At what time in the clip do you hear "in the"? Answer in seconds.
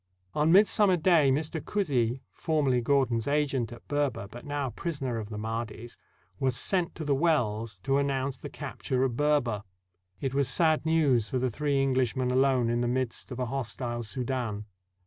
12.71-12.87